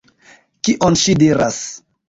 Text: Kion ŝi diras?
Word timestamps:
Kion 0.69 0.97
ŝi 1.03 1.17
diras? 1.25 1.63